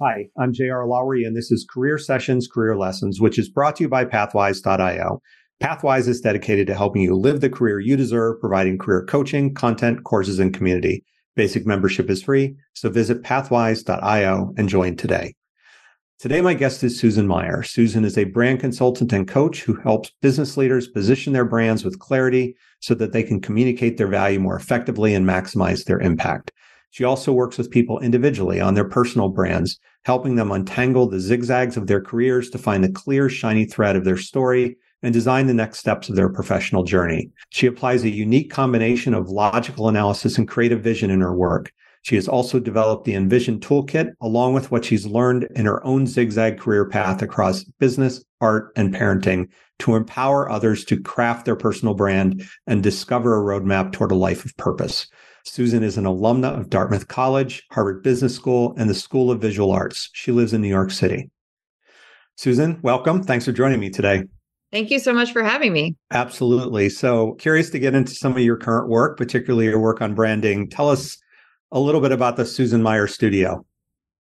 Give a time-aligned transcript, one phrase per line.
[0.00, 0.86] Hi, I'm J.R.
[0.86, 5.20] Lowry, and this is Career Sessions Career Lessons, which is brought to you by Pathwise.io.
[5.60, 10.04] Pathwise is dedicated to helping you live the career you deserve, providing career coaching, content,
[10.04, 11.04] courses, and community.
[11.34, 15.34] Basic membership is free, so visit pathwise.io and join today.
[16.20, 17.64] Today, my guest is Susan Meier.
[17.64, 21.98] Susan is a brand consultant and coach who helps business leaders position their brands with
[21.98, 26.52] clarity so that they can communicate their value more effectively and maximize their impact.
[26.90, 31.76] She also works with people individually on their personal brands, helping them untangle the zigzags
[31.76, 35.54] of their careers to find the clear, shiny thread of their story and design the
[35.54, 37.30] next steps of their professional journey.
[37.50, 41.72] She applies a unique combination of logical analysis and creative vision in her work.
[42.02, 46.06] She has also developed the Envision Toolkit along with what she's learned in her own
[46.06, 49.48] zigzag career path across business, art, and parenting
[49.80, 54.44] to empower others to craft their personal brand and discover a roadmap toward a life
[54.44, 55.06] of purpose.
[55.48, 59.72] Susan is an alumna of Dartmouth College, Harvard Business School, and the School of Visual
[59.72, 60.10] Arts.
[60.12, 61.30] She lives in New York City.
[62.36, 63.22] Susan, welcome.
[63.22, 64.24] Thanks for joining me today.
[64.70, 65.96] Thank you so much for having me.
[66.10, 66.90] Absolutely.
[66.90, 70.68] So, curious to get into some of your current work, particularly your work on branding.
[70.68, 71.16] Tell us
[71.72, 73.64] a little bit about the Susan Meier Studio.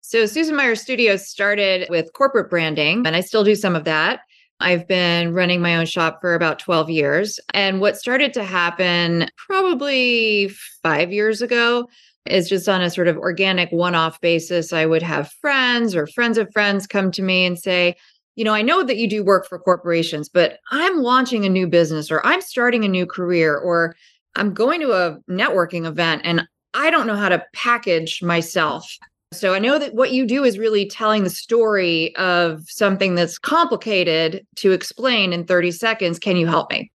[0.02, 4.20] So, Susan Meier Studio started with corporate branding, and I still do some of that.
[4.60, 7.38] I've been running my own shop for about 12 years.
[7.52, 10.48] And what started to happen probably
[10.82, 11.88] five years ago
[12.26, 14.72] is just on a sort of organic one off basis.
[14.72, 17.96] I would have friends or friends of friends come to me and say,
[18.34, 21.66] you know, I know that you do work for corporations, but I'm launching a new
[21.66, 23.96] business or I'm starting a new career or
[24.34, 28.98] I'm going to a networking event and I don't know how to package myself
[29.32, 33.38] so I know that what you do is really telling the story of something that's
[33.38, 36.18] complicated to explain in 30 seconds.
[36.18, 36.90] Can you help me?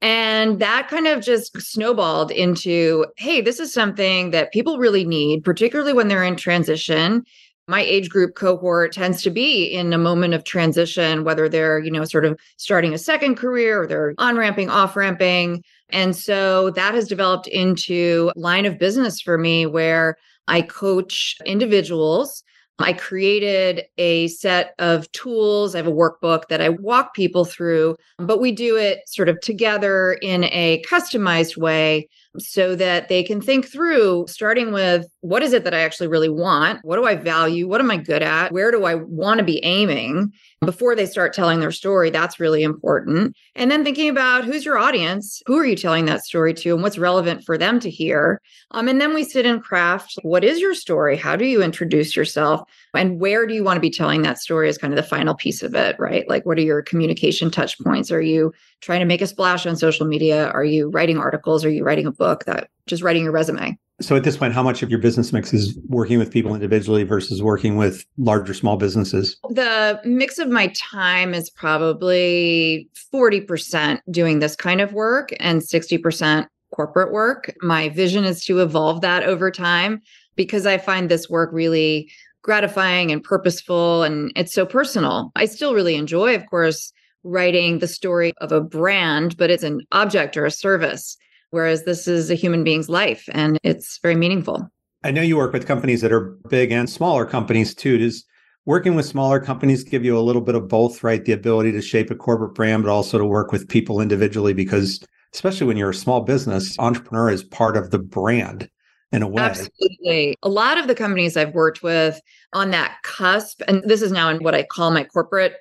[0.00, 5.44] And that kind of just snowballed into hey, this is something that people really need,
[5.44, 7.24] particularly when they're in transition.
[7.66, 11.90] My age group cohort tends to be in a moment of transition, whether they're, you
[11.90, 15.62] know, sort of starting a second career or they're on ramping, off ramping.
[15.90, 20.16] And so that has developed into line of business for me where
[20.48, 22.42] I coach individuals.
[22.80, 25.74] I created a set of tools.
[25.74, 29.40] I have a workbook that I walk people through, but we do it sort of
[29.40, 32.08] together in a customized way
[32.38, 36.28] so that they can think through starting with what is it that I actually really
[36.28, 36.80] want?
[36.82, 37.66] What do I value?
[37.66, 38.52] What am I good at?
[38.52, 40.32] Where do I want to be aiming?
[40.60, 42.10] before they start telling their story.
[42.10, 43.36] That's really important.
[43.54, 45.40] And then thinking about who's your audience?
[45.46, 46.74] Who are you telling that story to?
[46.74, 48.40] And what's relevant for them to hear?
[48.72, 51.16] Um, and then we sit and craft what is your story?
[51.16, 52.62] How do you introduce yourself?
[52.94, 55.34] And where do you want to be telling that story is kind of the final
[55.34, 56.28] piece of it, right?
[56.28, 58.10] Like, what are your communication touch points?
[58.10, 60.48] Are you trying to make a splash on social media?
[60.50, 61.64] Are you writing articles?
[61.64, 63.78] Are you writing a book that just writing your resume?
[64.00, 67.02] So at this point, how much of your business mix is working with people individually
[67.02, 69.36] versus working with larger small businesses?
[69.50, 76.46] The mix of my time is probably 40% doing this kind of work and 60%
[76.72, 77.52] corporate work.
[77.60, 80.00] My vision is to evolve that over time
[80.36, 82.08] because I find this work really
[82.48, 85.30] gratifying and purposeful and it's so personal.
[85.36, 89.82] I still really enjoy, of course, writing the story of a brand, but it's an
[89.92, 91.18] object or a service
[91.50, 94.66] whereas this is a human being's life and it's very meaningful.
[95.04, 97.98] I know you work with companies that are big and smaller companies too.
[97.98, 98.24] Does
[98.64, 101.22] working with smaller companies give you a little bit of both, right?
[101.22, 105.04] The ability to shape a corporate brand, but also to work with people individually because
[105.34, 108.70] especially when you're a small business, entrepreneur is part of the brand
[109.12, 109.42] in a way.
[109.42, 110.36] Absolutely.
[110.42, 112.20] A lot of the companies I've worked with
[112.52, 115.56] on that cusp, and this is now in what I call my corporate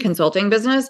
[0.00, 0.88] consulting business,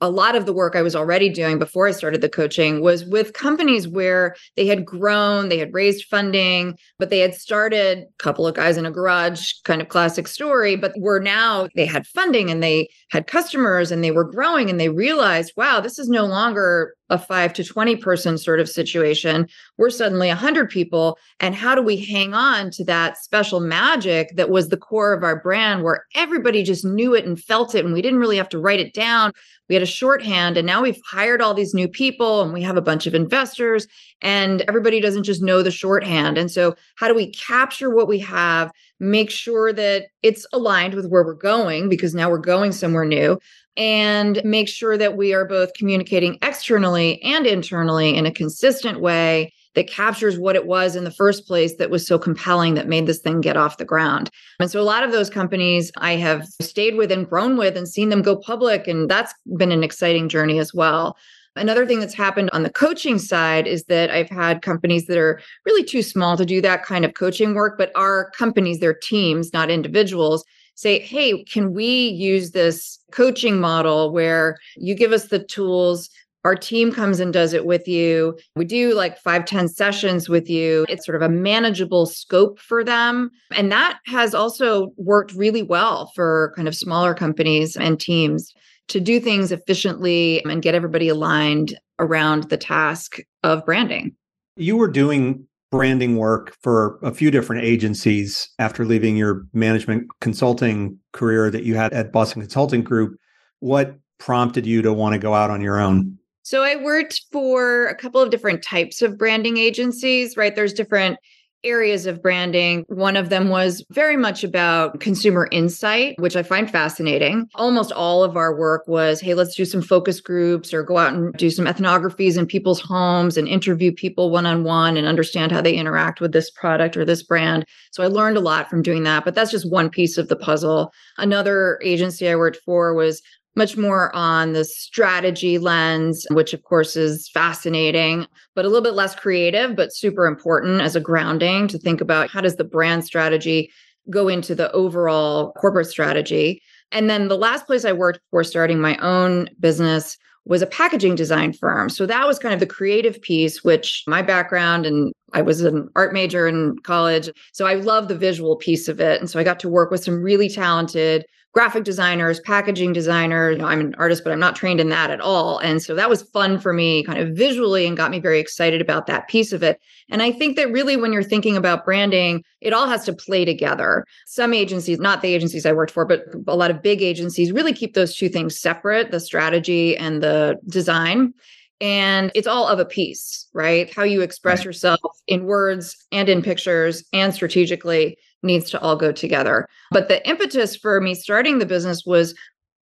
[0.00, 3.04] a lot of the work I was already doing before I started the coaching was
[3.04, 8.22] with companies where they had grown, they had raised funding, but they had started a
[8.22, 12.06] couple of guys in a garage, kind of classic story, but were now they had
[12.06, 16.08] funding and they had customers and they were growing and they realized, wow, this is
[16.08, 19.48] no longer a five to 20 person sort of situation.
[19.76, 21.18] We're suddenly 100 people.
[21.40, 25.22] And how do we hang on to that special magic that was the core of
[25.22, 27.84] our brand where everybody just knew it and felt it?
[27.84, 29.32] And we didn't really have to write it down.
[29.68, 30.56] We had a shorthand.
[30.56, 33.86] And now we've hired all these new people and we have a bunch of investors,
[34.22, 36.38] and everybody doesn't just know the shorthand.
[36.38, 38.72] And so, how do we capture what we have?
[39.00, 43.38] Make sure that it's aligned with where we're going because now we're going somewhere new
[43.76, 49.52] and make sure that we are both communicating externally and internally in a consistent way
[49.74, 53.06] that captures what it was in the first place that was so compelling that made
[53.06, 54.28] this thing get off the ground.
[54.58, 57.88] And so a lot of those companies I have stayed with and grown with and
[57.88, 58.88] seen them go public.
[58.88, 61.16] And that's been an exciting journey as well.
[61.56, 65.40] Another thing that's happened on the coaching side is that I've had companies that are
[65.66, 69.52] really too small to do that kind of coaching work, but are companies, they're teams,
[69.52, 70.44] not individuals
[70.78, 76.08] say, hey, can we use this coaching model where you give us the tools?
[76.44, 78.38] Our team comes and does it with you.
[78.54, 80.86] We do like five, ten sessions with you.
[80.88, 83.32] It's sort of a manageable scope for them.
[83.50, 88.54] And that has also worked really well for kind of smaller companies and teams
[88.88, 94.14] to do things efficiently and get everybody aligned around the task of branding.
[94.56, 100.98] You were doing branding work for a few different agencies after leaving your management consulting
[101.12, 103.18] career that you had at Boston Consulting Group.
[103.60, 106.18] What prompted you to want to go out on your own?
[106.42, 110.56] So I worked for a couple of different types of branding agencies, right?
[110.56, 111.18] There's different
[111.64, 112.84] areas of branding.
[112.88, 117.48] One of them was very much about consumer insight, which I find fascinating.
[117.54, 121.14] Almost all of our work was hey, let's do some focus groups or go out
[121.14, 125.52] and do some ethnographies in people's homes and interview people one on one and understand
[125.52, 127.64] how they interact with this product or this brand.
[127.92, 130.36] So I learned a lot from doing that, but that's just one piece of the
[130.36, 130.92] puzzle.
[131.16, 133.22] Another agency I worked for was
[133.56, 138.94] much more on the strategy lens, which of course is fascinating, but a little bit
[138.94, 143.04] less creative, but super important as a grounding to think about how does the brand
[143.04, 143.70] strategy
[144.10, 146.62] go into the overall corporate strategy.
[146.92, 150.16] And then the last place I worked before starting my own business
[150.46, 151.90] was a packaging design firm.
[151.90, 155.88] So that was kind of the creative piece, which my background and I was an
[155.94, 157.28] art major in college.
[157.52, 159.20] So I love the visual piece of it.
[159.20, 163.56] And so I got to work with some really talented graphic designers, packaging designers.
[163.56, 165.58] You know, I'm an artist, but I'm not trained in that at all.
[165.58, 168.80] And so that was fun for me kind of visually and got me very excited
[168.80, 169.80] about that piece of it.
[170.10, 173.44] And I think that really when you're thinking about branding, it all has to play
[173.44, 174.04] together.
[174.26, 177.72] Some agencies, not the agencies I worked for, but a lot of big agencies really
[177.72, 181.32] keep those two things separate, the strategy and the design
[181.80, 183.92] and it's all of a piece, right?
[183.94, 184.66] How you express right.
[184.66, 189.68] yourself in words and in pictures and strategically needs to all go together.
[189.90, 192.34] But the impetus for me starting the business was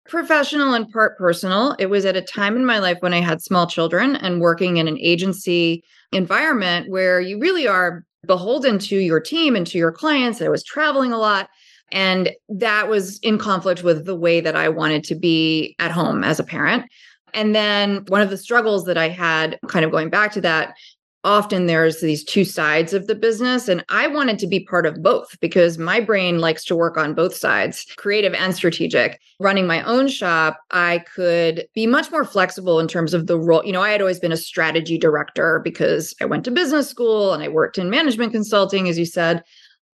[0.07, 1.75] professional and part personal.
[1.79, 4.77] It was at a time in my life when I had small children and working
[4.77, 9.91] in an agency environment where you really are beholden to your team and to your
[9.91, 10.41] clients.
[10.41, 11.49] I was traveling a lot.
[11.91, 16.23] And that was in conflict with the way that I wanted to be at home
[16.23, 16.85] as a parent.
[17.33, 20.75] And then one of the struggles that I had, kind of going back to that,
[21.23, 25.03] often there's these two sides of the business and i wanted to be part of
[25.03, 29.19] both because my brain likes to work on both sides creative and strategic.
[29.39, 33.65] Running my own shop i could be much more flexible in terms of the role.
[33.65, 37.33] You know i had always been a strategy director because i went to business school
[37.33, 39.43] and i worked in management consulting as you said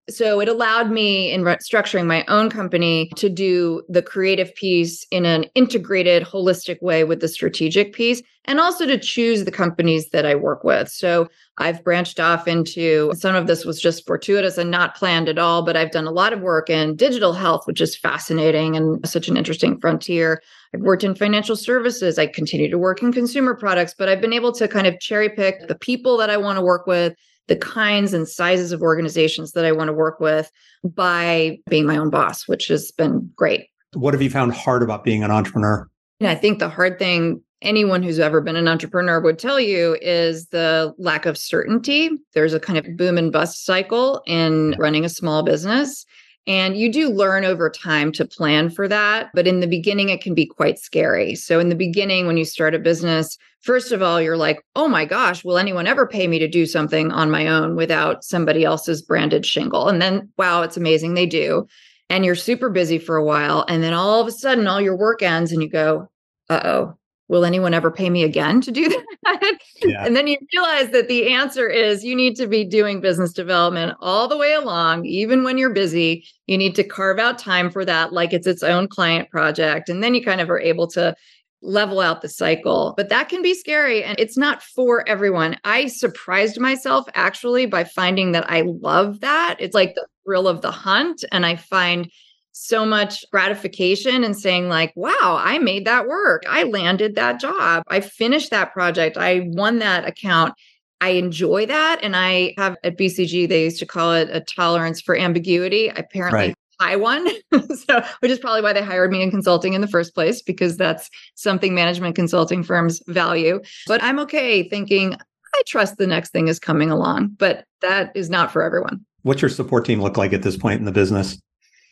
[0.08, 5.26] so it allowed me in structuring my own company to do the creative piece in
[5.26, 10.24] an integrated holistic way with the strategic piece and also to choose the companies that
[10.24, 10.88] i work with.
[10.88, 15.38] So i've branched off into some of this was just fortuitous and not planned at
[15.38, 19.06] all but i've done a lot of work in digital health which is fascinating and
[19.08, 20.40] such an interesting frontier.
[20.74, 22.18] I've worked in financial services.
[22.18, 25.30] I continue to work in consumer products but i've been able to kind of cherry
[25.30, 27.14] pick the people that i want to work with
[27.48, 30.50] the kinds and sizes of organizations that I want to work with
[30.84, 33.68] by being my own boss, which has been great.
[33.94, 35.88] What have you found hard about being an entrepreneur?
[36.20, 39.96] And I think the hard thing anyone who's ever been an entrepreneur would tell you
[40.02, 42.10] is the lack of certainty.
[42.34, 46.04] There's a kind of boom and bust cycle in running a small business.
[46.46, 49.30] And you do learn over time to plan for that.
[49.34, 51.34] But in the beginning, it can be quite scary.
[51.34, 54.86] So, in the beginning, when you start a business, first of all, you're like, oh
[54.86, 58.64] my gosh, will anyone ever pay me to do something on my own without somebody
[58.64, 59.88] else's branded shingle?
[59.88, 61.14] And then, wow, it's amazing.
[61.14, 61.66] They do.
[62.08, 63.64] And you're super busy for a while.
[63.68, 66.08] And then all of a sudden, all your work ends and you go,
[66.48, 68.88] uh oh, will anyone ever pay me again to do
[69.24, 69.58] that?
[69.82, 70.04] Yeah.
[70.04, 73.96] and then you realize that the answer is you need to be doing business development
[74.00, 76.24] all the way along, even when you're busy.
[76.46, 79.88] You need to carve out time for that, like it's its own client project.
[79.88, 81.14] And then you kind of are able to
[81.62, 82.94] level out the cycle.
[82.96, 85.56] But that can be scary and it's not for everyone.
[85.64, 89.56] I surprised myself actually by finding that I love that.
[89.58, 91.24] It's like the thrill of the hunt.
[91.32, 92.10] And I find
[92.58, 97.82] so much gratification and saying like wow i made that work i landed that job
[97.88, 100.54] i finished that project i won that account
[101.02, 102.00] I enjoy that.
[102.02, 105.90] And I have at BCG, they used to call it a tolerance for ambiguity.
[105.90, 107.26] I Apparently, right high one.
[107.74, 110.76] so, which is probably why they hired me in consulting in the first place, because
[110.76, 113.60] that's something management consulting firms value.
[113.86, 118.28] But I'm okay thinking, I trust the next thing is coming along, but that is
[118.28, 119.04] not for everyone.
[119.22, 121.38] What's your support team look like at this point in the business?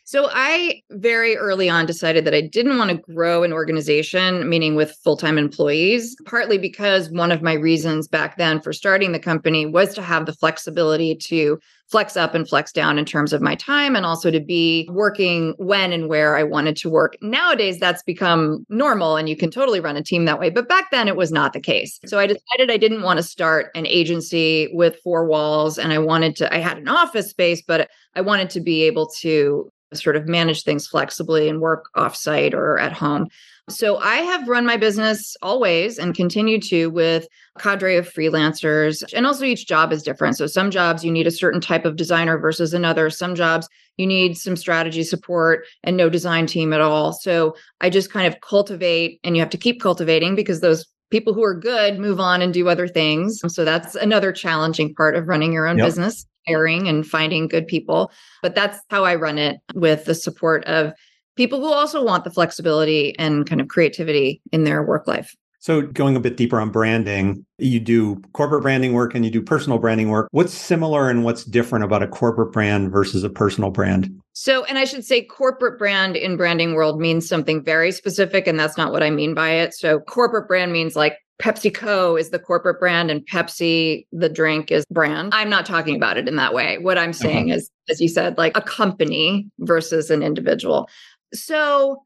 [0.07, 4.75] So I very early on decided that I didn't want to grow an organization, meaning
[4.75, 9.19] with full time employees, partly because one of my reasons back then for starting the
[9.19, 11.59] company was to have the flexibility to
[11.89, 15.55] flex up and flex down in terms of my time and also to be working
[15.57, 17.17] when and where I wanted to work.
[17.21, 20.51] Nowadays, that's become normal and you can totally run a team that way.
[20.51, 21.99] But back then, it was not the case.
[22.05, 25.97] So I decided I didn't want to start an agency with four walls and I
[25.97, 30.15] wanted to, I had an office space, but I wanted to be able to sort
[30.15, 33.27] of manage things flexibly and work offsite or at home.
[33.67, 39.03] So I have run my business always and continue to with a cadre of freelancers.
[39.13, 40.37] And also each job is different.
[40.37, 43.09] So some jobs you need a certain type of designer versus another.
[43.09, 47.11] Some jobs you need some strategy support and no design team at all.
[47.13, 51.33] So I just kind of cultivate and you have to keep cultivating because those people
[51.33, 53.41] who are good move on and do other things.
[53.47, 55.87] So that's another challenging part of running your own yep.
[55.87, 58.11] business hiring and finding good people.
[58.41, 60.93] But that's how I run it with the support of
[61.35, 65.35] people who also want the flexibility and kind of creativity in their work life.
[65.65, 69.41] So, going a bit deeper on branding, you do corporate branding work and you do
[69.41, 70.27] personal branding work.
[70.29, 74.15] What's similar and what's different about a corporate brand versus a personal brand?
[74.33, 78.59] So, and I should say, corporate brand in branding world means something very specific, and
[78.59, 79.73] that's not what I mean by it.
[79.73, 84.85] So, corporate brand means like PepsiCo is the corporate brand and Pepsi, the drink, is
[84.89, 85.33] brand.
[85.33, 86.77] I'm not talking about it in that way.
[86.77, 87.57] What I'm saying uh-huh.
[87.57, 90.89] is, as you said, like a company versus an individual.
[91.33, 92.01] So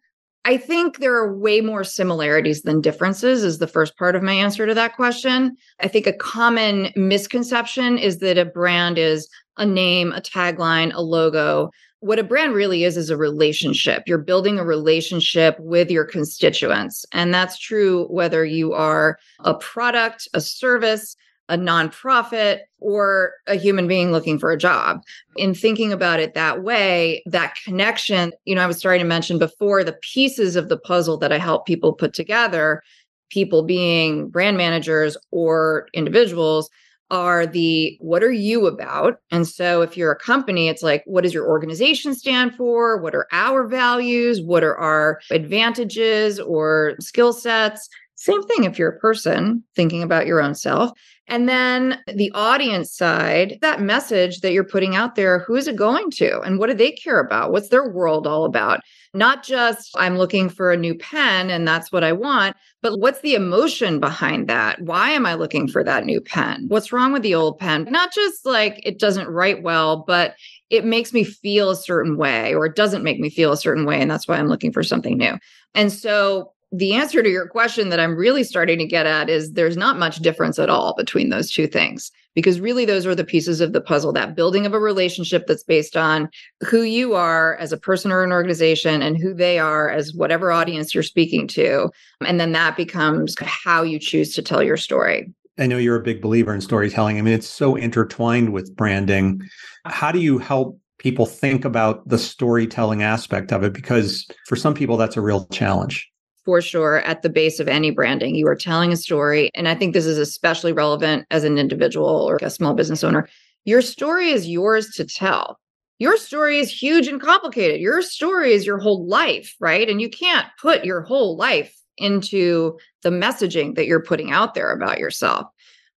[0.46, 4.34] I think there are way more similarities than differences, is the first part of my
[4.34, 5.56] answer to that question.
[5.80, 11.02] I think a common misconception is that a brand is a name, a tagline, a
[11.02, 11.70] logo
[12.02, 14.04] what a brand really is is a relationship.
[14.08, 17.06] You're building a relationship with your constituents.
[17.12, 21.18] And that's true whether you are a product, a service,
[21.50, 25.02] a nonprofit, or a human being looking for a job.
[25.36, 29.40] In thinking about it that way, that connection, you know, I was starting to mention
[29.40, 32.82] before the pieces of the puzzle that I help people put together,
[33.30, 36.70] people being brand managers or individuals
[37.12, 39.20] are the what are you about?
[39.32, 43.02] And so if you're a company, it's like, what does your organization stand for?
[43.02, 44.42] What are our values?
[44.42, 47.90] What are our advantages or skill sets?
[48.20, 50.92] Same thing if you're a person thinking about your own self.
[51.30, 55.78] And then the audience side, that message that you're putting out there, who is it
[55.78, 56.42] going to?
[56.42, 57.54] And what do they care about?
[57.54, 58.82] What's their world all about?
[59.14, 63.22] Not just, I'm looking for a new pen and that's what I want, but what's
[63.22, 64.82] the emotion behind that?
[64.82, 66.66] Why am I looking for that new pen?
[66.68, 67.88] What's wrong with the old pen?
[67.90, 70.36] Not just like it doesn't write well, but
[70.70, 73.86] it makes me feel a certain way or it doesn't make me feel a certain
[73.86, 74.02] way.
[74.02, 75.38] And that's why I'm looking for something new.
[75.74, 79.54] And so the answer to your question that I'm really starting to get at is
[79.54, 83.24] there's not much difference at all between those two things because really those are the
[83.24, 86.30] pieces of the puzzle that building of a relationship that's based on
[86.62, 90.52] who you are as a person or an organization and who they are as whatever
[90.52, 91.90] audience you're speaking to
[92.22, 96.02] and then that becomes how you choose to tell your story I know you're a
[96.02, 97.18] big believer in storytelling.
[97.18, 99.42] I mean, it's so intertwined with branding.
[99.84, 103.74] How do you help people think about the storytelling aspect of it?
[103.74, 106.10] Because for some people, that's a real challenge
[106.50, 108.34] for sure at the base of any branding.
[108.34, 109.52] You are telling a story.
[109.54, 113.30] And I think this is especially relevant as an individual or a small business owner.
[113.66, 115.60] Your story is yours to tell.
[116.00, 117.80] Your story is huge and complicated.
[117.80, 119.88] Your story is your whole life, right?
[119.88, 124.72] And you can't put your whole life into the messaging that you're putting out there
[124.72, 125.46] about yourself.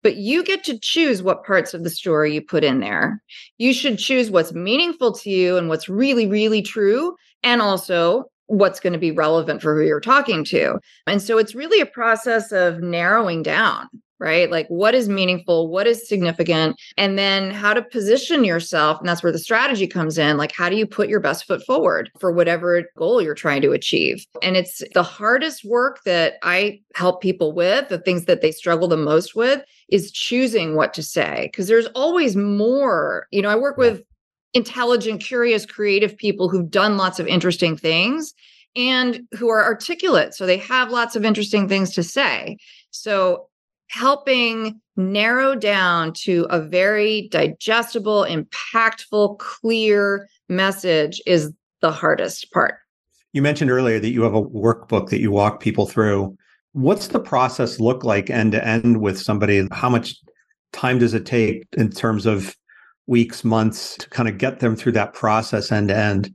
[0.03, 3.23] But you get to choose what parts of the story you put in there.
[3.57, 7.15] You should choose what's meaningful to you and what's really, really true.
[7.41, 10.77] And also what's going to be relevant for who you're talking to.
[11.07, 13.87] And so it's really a process of narrowing down,
[14.19, 14.51] right?
[14.51, 18.99] Like what is meaningful, what is significant, and then how to position yourself.
[18.99, 20.35] And that's where the strategy comes in.
[20.35, 23.71] Like, how do you put your best foot forward for whatever goal you're trying to
[23.71, 24.25] achieve?
[24.43, 28.89] And it's the hardest work that I help people with, the things that they struggle
[28.89, 31.49] the most with is choosing what to say.
[31.55, 33.27] Cause there's always more.
[33.31, 34.03] You know, I work with
[34.53, 38.33] intelligent, curious, creative people who've done lots of interesting things.
[38.75, 40.33] and who are articulate.
[40.33, 42.57] So they have lots of interesting things to say.
[42.91, 43.47] So
[43.87, 52.75] helping narrow down to a very digestible, impactful, clear message is the hardest part.
[53.33, 56.37] You mentioned earlier that you have a workbook that you walk people through.
[56.73, 59.67] What's the process look like end to end with somebody?
[59.71, 60.15] How much
[60.71, 62.55] time does it take in terms of
[63.11, 66.33] weeks, months to kind of get them through that process end to end?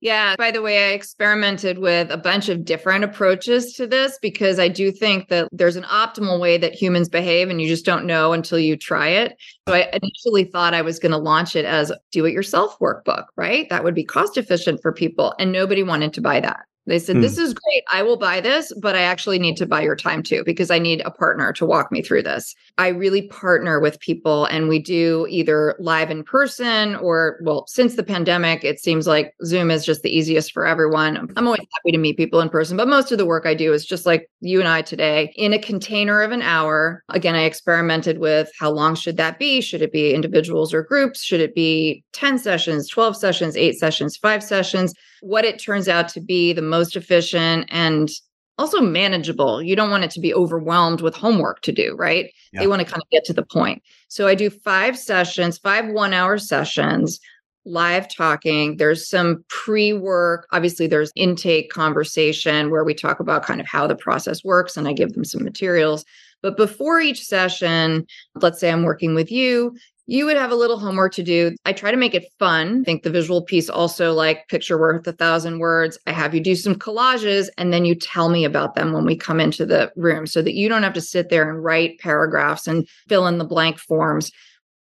[0.00, 0.34] Yeah.
[0.36, 4.68] By the way, I experimented with a bunch of different approaches to this because I
[4.68, 8.34] do think that there's an optimal way that humans behave and you just don't know
[8.34, 9.34] until you try it.
[9.66, 13.24] So I initially thought I was going to launch it as do it yourself workbook,
[13.36, 13.66] right?
[13.70, 15.34] That would be cost efficient for people.
[15.38, 16.66] And nobody wanted to buy that.
[16.86, 17.42] They said, This hmm.
[17.42, 17.82] is great.
[17.92, 20.78] I will buy this, but I actually need to buy your time too, because I
[20.78, 22.54] need a partner to walk me through this.
[22.76, 27.94] I really partner with people and we do either live in person or, well, since
[27.94, 31.16] the pandemic, it seems like Zoom is just the easiest for everyone.
[31.36, 33.72] I'm always happy to meet people in person, but most of the work I do
[33.72, 37.02] is just like you and I today in a container of an hour.
[37.08, 39.60] Again, I experimented with how long should that be?
[39.60, 41.22] Should it be individuals or groups?
[41.22, 44.92] Should it be 10 sessions, 12 sessions, eight sessions, five sessions?
[45.24, 48.10] What it turns out to be the most efficient and
[48.58, 49.62] also manageable.
[49.62, 52.30] You don't want it to be overwhelmed with homework to do, right?
[52.52, 52.60] Yeah.
[52.60, 53.82] They want to kind of get to the point.
[54.08, 57.18] So I do five sessions, five one hour sessions,
[57.64, 58.76] live talking.
[58.76, 60.46] There's some pre work.
[60.52, 64.86] Obviously, there's intake conversation where we talk about kind of how the process works and
[64.86, 66.04] I give them some materials.
[66.42, 69.74] But before each session, let's say I'm working with you,
[70.06, 71.54] you would have a little homework to do.
[71.64, 72.80] I try to make it fun.
[72.80, 75.98] I think the visual piece also like picture worth a thousand words.
[76.06, 79.16] I have you do some collages and then you tell me about them when we
[79.16, 82.66] come into the room so that you don't have to sit there and write paragraphs
[82.66, 84.30] and fill in the blank forms.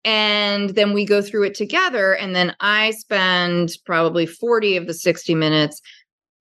[0.05, 2.15] And then we go through it together.
[2.15, 5.83] And then I spend probably 40 of the 60 minutes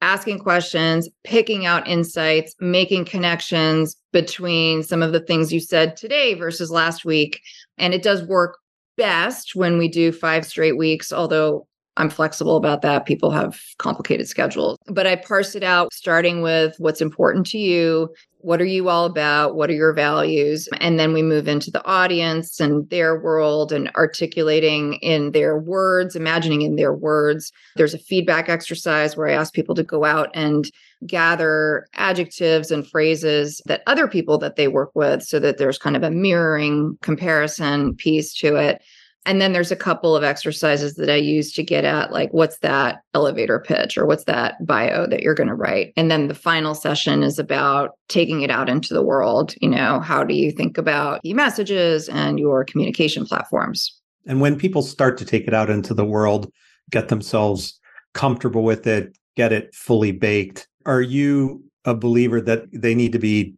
[0.02, 6.34] asking questions, picking out insights, making connections between some of the things you said today
[6.36, 7.42] versus last week.
[7.78, 8.59] And it does work
[9.00, 11.66] best when we do five straight weeks, although
[12.00, 13.06] I'm flexible about that.
[13.06, 14.78] People have complicated schedules.
[14.88, 18.10] But I parse it out starting with what's important to you.
[18.38, 19.56] What are you all about?
[19.56, 20.70] What are your values?
[20.80, 26.16] And then we move into the audience and their world and articulating in their words,
[26.16, 27.52] imagining in their words.
[27.76, 30.72] There's a feedback exercise where I ask people to go out and
[31.06, 35.98] gather adjectives and phrases that other people that they work with so that there's kind
[35.98, 38.82] of a mirroring comparison piece to it.
[39.26, 42.60] And then there's a couple of exercises that I use to get at like, what's
[42.60, 45.94] that elevator pitch or what's that bio that you're going to write?
[45.98, 49.54] And then the final session is about taking it out into the world.
[49.62, 53.96] You know, how do you think about your messages and your communication platforms?
[54.26, 56.52] And when people start to take it out into the world,
[56.90, 57.80] get themselves
[58.14, 63.20] comfortable with it, get it fully baked, are you a believer that they need to
[63.20, 63.54] be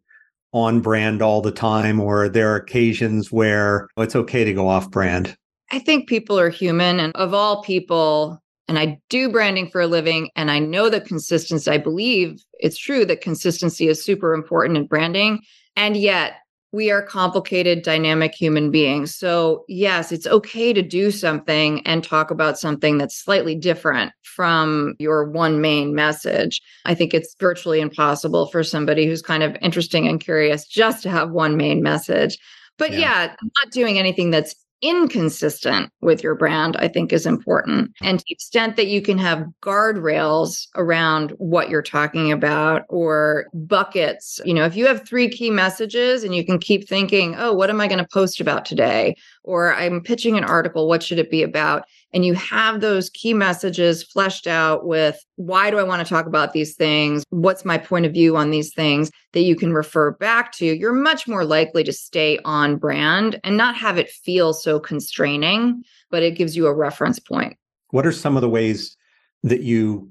[0.53, 4.91] on brand all the time, or there are occasions where it's okay to go off
[4.91, 5.37] brand?
[5.71, 9.87] I think people are human, and of all people, and I do branding for a
[9.87, 14.77] living, and I know that consistency, I believe it's true that consistency is super important
[14.77, 15.41] in branding.
[15.75, 16.33] And yet,
[16.73, 19.13] we are complicated, dynamic human beings.
[19.13, 24.95] So, yes, it's okay to do something and talk about something that's slightly different from
[24.99, 26.61] your one main message.
[26.85, 31.09] I think it's virtually impossible for somebody who's kind of interesting and curious just to
[31.09, 32.37] have one main message.
[32.77, 37.91] But yeah, yeah not doing anything that's inconsistent with your brand, I think is important.
[38.01, 43.45] And to the extent that you can have guardrails around what you're talking about or
[43.53, 47.53] buckets, you know, if you have three key messages and you can keep thinking, oh,
[47.53, 49.15] what am I going to post about today?
[49.43, 51.85] Or I'm pitching an article, what should it be about?
[52.13, 56.25] And you have those key messages fleshed out with why do I want to talk
[56.25, 57.23] about these things?
[57.29, 60.65] What's my point of view on these things that you can refer back to?
[60.65, 65.83] You're much more likely to stay on brand and not have it feel so constraining,
[66.09, 67.57] but it gives you a reference point.
[67.91, 68.95] What are some of the ways
[69.43, 70.09] that you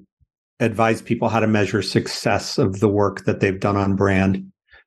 [0.59, 4.37] advise people how to measure success of the work that they've done on brand?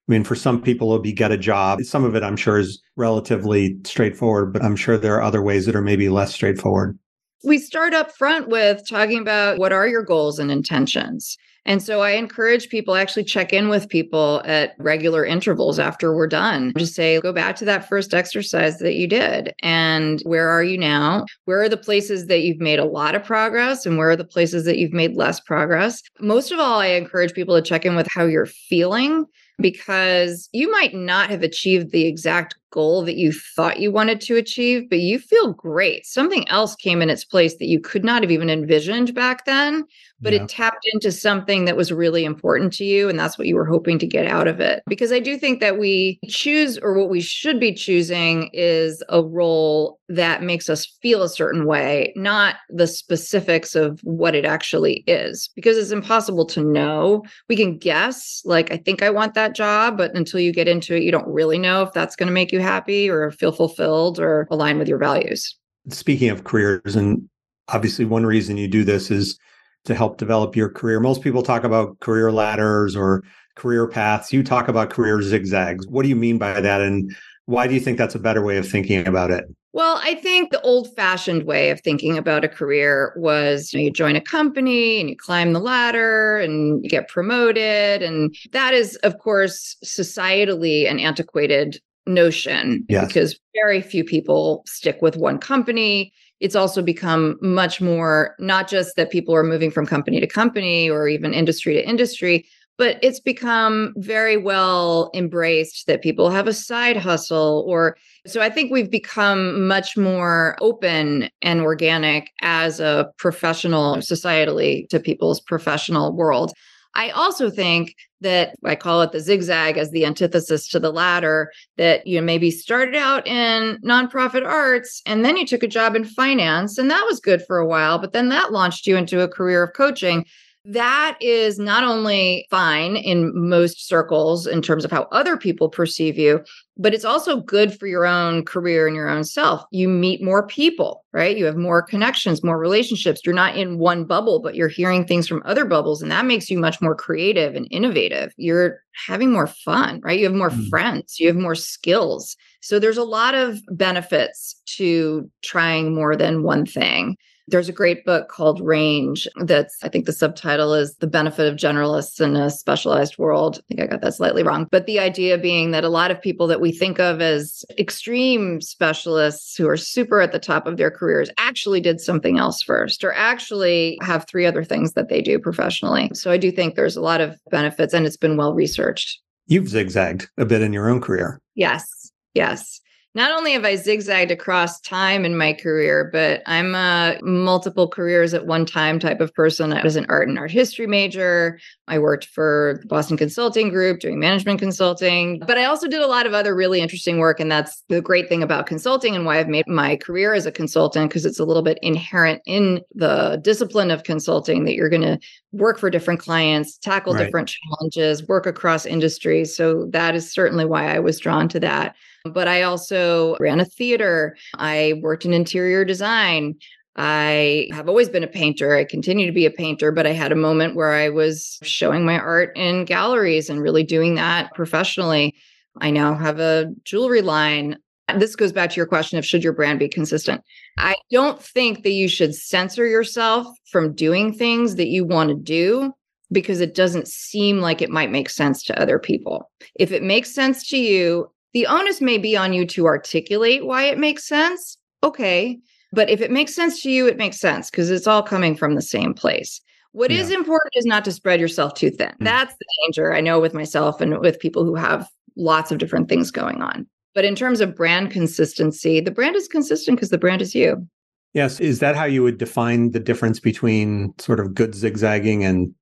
[0.06, 1.80] I mean, for some people, it'll be get a job.
[1.82, 5.64] Some of it, I'm sure, is relatively straightforward, but I'm sure there are other ways
[5.64, 6.98] that are maybe less straightforward
[7.44, 11.36] we start up front with talking about what are your goals and intentions.
[11.66, 16.26] And so I encourage people actually check in with people at regular intervals after we're
[16.26, 16.74] done.
[16.76, 19.54] Just say, go back to that first exercise that you did.
[19.62, 21.24] And where are you now?
[21.46, 23.86] Where are the places that you've made a lot of progress?
[23.86, 26.02] And where are the places that you've made less progress?
[26.20, 29.24] Most of all, I encourage people to check in with how you're feeling
[29.58, 34.36] because you might not have achieved the exact goal that you thought you wanted to
[34.36, 36.04] achieve, but you feel great.
[36.04, 39.84] Something else came in its place that you could not have even envisioned back then,
[40.20, 40.42] but yeah.
[40.42, 43.08] it tapped into something that was really important to you.
[43.08, 44.82] And that's what you were hoping to get out of it.
[44.86, 49.22] Because I do think that we choose, or what we should be choosing, is a
[49.22, 55.04] role that makes us feel a certain way, not the specifics of what it actually
[55.06, 57.22] is, because it's impossible to know.
[57.48, 60.94] We can guess, like, I think I want that job, but until you get into
[60.94, 64.18] it, you don't really know if that's going to make you happy or feel fulfilled
[64.18, 65.56] or align with your values.
[65.88, 67.28] Speaking of careers, and
[67.68, 69.38] obviously, one reason you do this is
[69.84, 71.00] to help develop your career.
[71.00, 73.22] Most people talk about career ladders or
[73.54, 74.32] career paths.
[74.32, 75.86] You talk about career zigzags.
[75.86, 76.80] What do you mean by that?
[76.80, 77.14] And
[77.46, 79.44] why do you think that's a better way of thinking about it?
[79.72, 83.84] Well, I think the old fashioned way of thinking about a career was you, know,
[83.86, 88.00] you, join a company and you climb the ladder and you get promoted.
[88.00, 93.06] And that is, of course, societally an antiquated notion yes.
[93.06, 96.12] because very few people stick with one company.
[96.44, 100.90] It's also become much more not just that people are moving from company to company
[100.90, 102.44] or even industry to industry,
[102.76, 108.50] but it's become very well embraced that people have a side hustle or so i
[108.50, 116.14] think we've become much more open and organic as a professional societally to people's professional
[116.14, 116.52] world
[116.94, 121.50] i also think that i call it the zigzag as the antithesis to the ladder
[121.76, 125.94] that you know maybe started out in nonprofit arts and then you took a job
[125.94, 129.20] in finance and that was good for a while but then that launched you into
[129.20, 130.24] a career of coaching
[130.66, 136.16] that is not only fine in most circles in terms of how other people perceive
[136.16, 136.42] you,
[136.78, 139.62] but it's also good for your own career and your own self.
[139.70, 141.36] You meet more people, right?
[141.36, 143.20] You have more connections, more relationships.
[143.24, 146.00] You're not in one bubble, but you're hearing things from other bubbles.
[146.00, 148.32] And that makes you much more creative and innovative.
[148.38, 150.18] You're having more fun, right?
[150.18, 150.68] You have more mm.
[150.70, 152.36] friends, you have more skills.
[152.62, 157.18] So there's a lot of benefits to trying more than one thing.
[157.46, 161.58] There's a great book called Range that's, I think the subtitle is The Benefit of
[161.58, 163.58] Generalists in a Specialized World.
[163.58, 164.66] I think I got that slightly wrong.
[164.70, 168.60] But the idea being that a lot of people that we think of as extreme
[168.60, 173.04] specialists who are super at the top of their careers actually did something else first
[173.04, 176.10] or actually have three other things that they do professionally.
[176.14, 179.20] So I do think there's a lot of benefits and it's been well researched.
[179.46, 181.40] You've zigzagged a bit in your own career.
[181.54, 181.84] Yes.
[182.32, 182.80] Yes
[183.16, 188.34] not only have I zigzagged across time in my career, but I'm a multiple careers
[188.34, 189.72] at one time type of person.
[189.72, 191.60] I was an art and art history major.
[191.86, 196.08] I worked for the Boston Consulting Group doing management consulting, but I also did a
[196.08, 197.38] lot of other really interesting work.
[197.38, 200.52] And that's the great thing about consulting and why I've made my career as a
[200.52, 205.02] consultant, because it's a little bit inherent in the discipline of consulting that you're going
[205.02, 205.20] to
[205.52, 207.24] work for different clients, tackle right.
[207.24, 209.54] different challenges, work across industries.
[209.54, 211.94] So that is certainly why I was drawn to that.
[212.24, 214.36] But I also ran a theater.
[214.56, 216.54] I worked in interior design.
[216.96, 218.76] I have always been a painter.
[218.76, 222.04] I continue to be a painter, but I had a moment where I was showing
[222.04, 225.34] my art in galleries and really doing that professionally.
[225.80, 227.76] I now have a jewelry line.
[228.16, 230.42] This goes back to your question of should your brand be consistent?
[230.78, 235.34] I don't think that you should censor yourself from doing things that you want to
[235.34, 235.92] do
[236.30, 239.50] because it doesn't seem like it might make sense to other people.
[239.74, 243.84] If it makes sense to you the onus may be on you to articulate why
[243.84, 244.76] it makes sense.
[245.02, 245.58] Okay.
[245.92, 248.74] But if it makes sense to you, it makes sense because it's all coming from
[248.74, 249.60] the same place.
[249.92, 250.18] What yeah.
[250.18, 252.08] is important is not to spread yourself too thin.
[252.08, 252.24] Mm-hmm.
[252.24, 256.08] That's the danger I know with myself and with people who have lots of different
[256.08, 256.86] things going on.
[257.14, 260.84] But in terms of brand consistency, the brand is consistent because the brand is you.
[261.32, 261.60] Yes.
[261.60, 265.72] Is that how you would define the difference between sort of good zigzagging and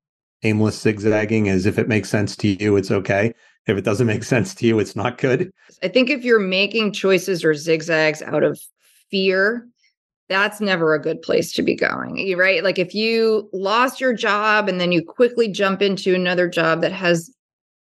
[0.43, 1.47] aimless zigzagging?
[1.47, 3.33] Is if it makes sense to you, it's okay.
[3.67, 5.51] If it doesn't make sense to you, it's not good.
[5.81, 8.59] I think if you're making choices or zigzags out of
[9.09, 9.67] fear,
[10.29, 12.63] that's never a good place to be going, eh, right?
[12.63, 16.91] Like if you lost your job and then you quickly jump into another job that
[16.91, 17.33] has,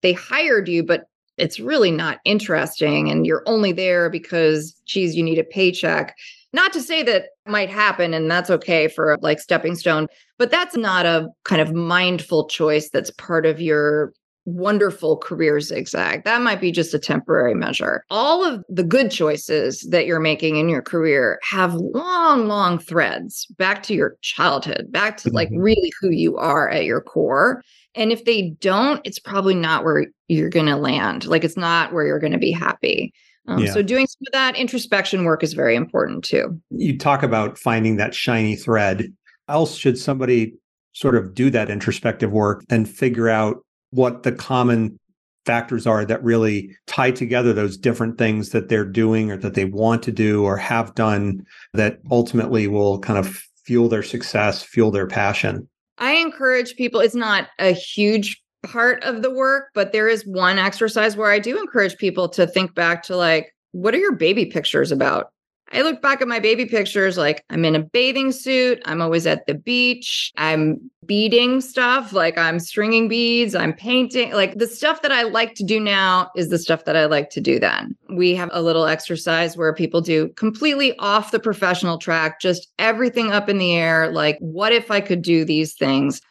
[0.02, 1.06] they hired you, but
[1.38, 6.16] it's really not interesting and you're only there because, geez, you need a paycheck.
[6.54, 10.08] Not to say that might happen and that's okay for like stepping stone,
[10.38, 14.14] but that's not a kind of mindful choice that's part of your
[14.46, 16.24] wonderful career zigzag.
[16.24, 18.04] That might be just a temporary measure.
[18.10, 23.48] All of the good choices that you're making in your career have long, long threads
[23.58, 25.62] back to your childhood, back to like mm-hmm.
[25.62, 27.64] really who you are at your core.
[27.96, 31.26] And if they don't, it's probably not where you're going to land.
[31.26, 33.14] Like it's not where you're going to be happy.
[33.48, 33.74] Um, yeah.
[33.74, 36.60] So doing some of that introspection work is very important too.
[36.72, 39.14] You talk about finding that shiny thread.
[39.48, 40.56] Else should somebody
[40.94, 43.65] sort of do that introspective work and figure out
[43.96, 45.00] what the common
[45.46, 49.66] factors are that really tie together those different things that they're doing or that they
[49.66, 54.92] want to do or have done that ultimately will kind of fuel their success, fuel
[54.92, 55.68] their passion?
[55.98, 60.58] I encourage people, it's not a huge part of the work, but there is one
[60.58, 64.46] exercise where I do encourage people to think back to like, what are your baby
[64.46, 65.28] pictures about?
[65.72, 68.82] I look back at my baby pictures like I'm in a bathing suit.
[68.86, 70.32] I'm always at the beach.
[70.38, 74.32] I'm beading stuff, like I'm stringing beads, I'm painting.
[74.32, 77.30] Like the stuff that I like to do now is the stuff that I like
[77.32, 77.96] to do then.
[78.10, 83.32] We have a little exercise where people do completely off the professional track, just everything
[83.32, 84.12] up in the air.
[84.12, 86.22] Like, what if I could do these things?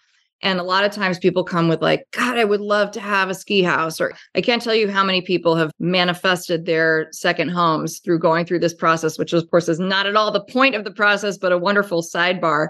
[0.45, 3.31] And a lot of times people come with, like, God, I would love to have
[3.31, 4.01] a ski house.
[4.01, 8.45] Or I can't tell you how many people have manifested their second homes through going
[8.45, 11.39] through this process, which, of course, is not at all the point of the process,
[11.39, 12.69] but a wonderful sidebar.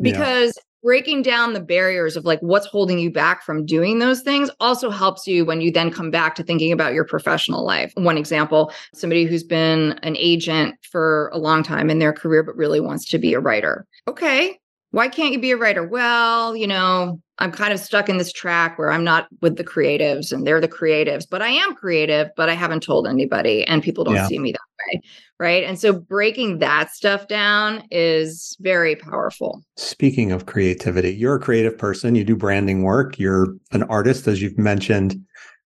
[0.00, 0.62] Because yeah.
[0.82, 4.90] breaking down the barriers of like what's holding you back from doing those things also
[4.90, 7.92] helps you when you then come back to thinking about your professional life.
[7.94, 12.56] One example somebody who's been an agent for a long time in their career, but
[12.56, 13.86] really wants to be a writer.
[14.08, 14.58] Okay,
[14.92, 15.86] why can't you be a writer?
[15.86, 19.64] Well, you know, I'm kind of stuck in this track where I'm not with the
[19.64, 23.82] creatives and they're the creatives, but I am creative, but I haven't told anybody and
[23.82, 24.26] people don't yeah.
[24.26, 25.00] see me that way.
[25.40, 25.64] Right.
[25.64, 29.62] And so breaking that stuff down is very powerful.
[29.76, 34.42] Speaking of creativity, you're a creative person, you do branding work, you're an artist, as
[34.42, 35.18] you've mentioned.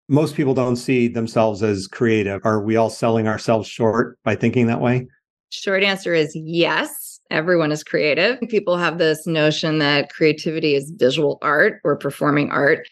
[0.09, 2.41] Most people don't see themselves as creative.
[2.45, 5.09] Are we all selling ourselves short by thinking that way?
[5.51, 8.41] Short answer is yes everyone is creative.
[8.49, 12.87] People have this notion that creativity is visual art or performing art.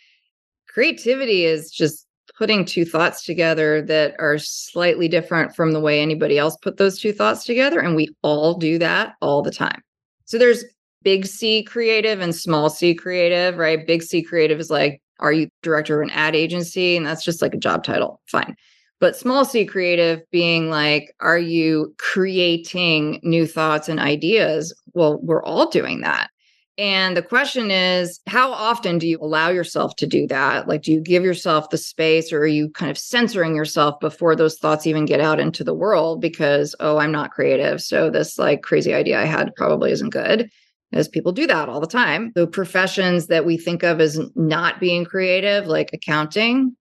[0.68, 6.36] Creativity is just putting two thoughts together that are slightly different from the way anybody
[6.38, 7.78] else put those two thoughts together.
[7.80, 9.80] And we all do that all the time.
[10.24, 10.64] So there's
[11.02, 13.86] big C creative and small C creative, right?
[13.86, 16.96] Big C creative is like, are you director of an ad agency?
[16.96, 18.20] And that's just like a job title.
[18.26, 18.56] Fine.
[19.04, 24.74] But small c creative being like, are you creating new thoughts and ideas?
[24.94, 26.30] Well, we're all doing that.
[26.78, 30.68] And the question is, how often do you allow yourself to do that?
[30.68, 34.34] Like, do you give yourself the space or are you kind of censoring yourself before
[34.34, 37.82] those thoughts even get out into the world because, oh, I'm not creative.
[37.82, 40.48] So this like crazy idea I had probably isn't good.
[40.94, 42.32] As people do that all the time.
[42.34, 46.74] The professions that we think of as not being creative, like accounting,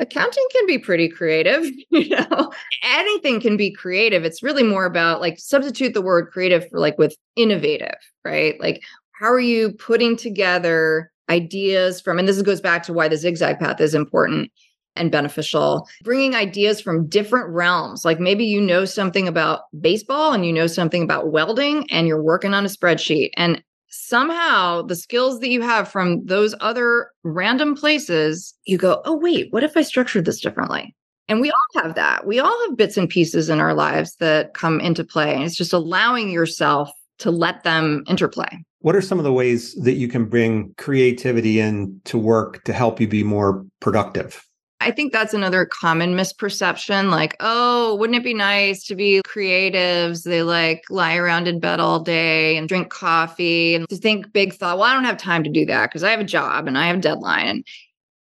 [0.00, 2.52] accounting can be pretty creative you know?
[2.82, 4.24] Anything can be creative.
[4.24, 8.60] It's really more about like substitute the word creative for like with innovative right?
[8.60, 8.82] Like
[9.12, 13.58] how are you putting together ideas from and this goes back to why the zigzag
[13.58, 14.50] path is important
[14.96, 18.04] and beneficial bringing ideas from different realms.
[18.04, 22.22] Like maybe you know something about baseball and you know something about welding and you're
[22.22, 23.30] working on a spreadsheet.
[23.36, 29.16] And somehow the skills that you have from those other random places, you go, oh,
[29.16, 30.94] wait, what if I structured this differently?
[31.28, 32.26] And we all have that.
[32.26, 35.34] We all have bits and pieces in our lives that come into play.
[35.34, 38.48] And it's just allowing yourself to let them interplay.
[38.80, 42.72] What are some of the ways that you can bring creativity in to work to
[42.72, 44.44] help you be more productive?
[44.80, 47.10] I think that's another common misperception.
[47.10, 50.24] Like, oh, wouldn't it be nice to be creatives?
[50.24, 54.54] They like lie around in bed all day and drink coffee and to think big
[54.54, 54.78] thought.
[54.78, 56.86] Well, I don't have time to do that because I have a job and I
[56.86, 57.46] have a deadline.
[57.46, 57.66] And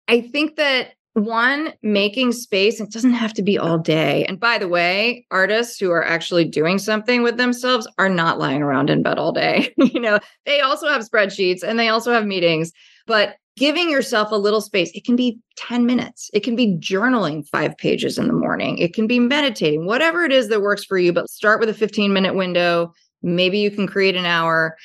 [0.10, 4.26] I think that one, making space, it doesn't have to be all day.
[4.26, 8.64] And by the way, artists who are actually doing something with themselves are not lying
[8.64, 9.74] around in bed all day.
[9.78, 12.72] you know, they also have spreadsheets and they also have meetings.
[13.06, 14.92] But giving yourself a little space.
[14.94, 18.94] It can be 10 minutes, it can be journaling five pages in the morning, it
[18.94, 21.14] can be meditating, whatever it is that works for you.
[21.14, 22.94] But start with a 15 minute window.
[23.22, 24.76] Maybe you can create an hour.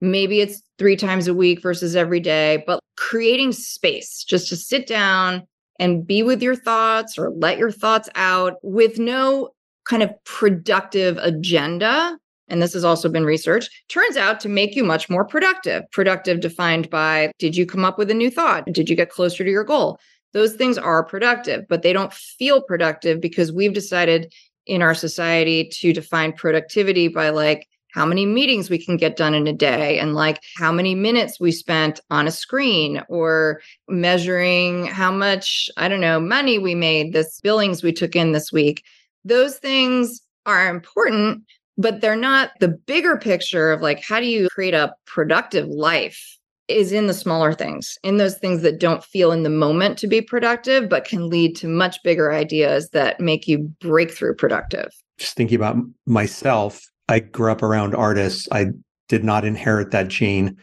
[0.00, 4.86] Maybe it's three times a week versus every day, but creating space just to sit
[4.86, 5.46] down
[5.78, 9.50] and be with your thoughts or let your thoughts out with no
[9.84, 12.16] kind of productive agenda
[12.48, 15.82] and this has also been researched, turns out to make you much more productive.
[15.90, 18.66] Productive defined by did you come up with a new thought?
[18.66, 19.98] Did you get closer to your goal?
[20.32, 24.32] Those things are productive, but they don't feel productive because we've decided
[24.66, 29.34] in our society to define productivity by like how many meetings we can get done
[29.34, 34.86] in a day and like how many minutes we spent on a screen or measuring
[34.86, 38.82] how much, I don't know, money we made, this billings we took in this week.
[39.24, 41.44] Those things are important,
[41.76, 46.38] but they're not the bigger picture of like how do you create a productive life
[46.68, 50.06] is in the smaller things in those things that don't feel in the moment to
[50.06, 54.90] be productive but can lead to much bigger ideas that make you breakthrough productive.
[55.18, 58.48] Just thinking about myself i grew up around artists.
[58.50, 58.68] I
[59.08, 60.56] did not inherit that gene.